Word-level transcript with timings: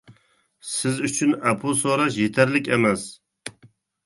سىز 0.69 1.01
ئۈچۈن 1.07 1.35
ئەپۇ 1.51 1.75
سوراش 1.83 2.19
يېتەرلىك 2.23 2.71
ئەمەس. 2.73 3.05